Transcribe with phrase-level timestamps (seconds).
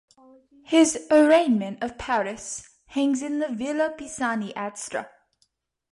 [0.63, 5.07] His "Arraignment of Paris" hangs in the Villa Pisani at Stra.